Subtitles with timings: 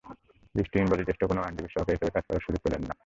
[0.55, 2.93] দৃষ্টিহীন বলে জ্যেষ্ঠ কোনো আইনজীবীর সহকারী হিসেবে কাজ করার সুযোগ পেলেন না।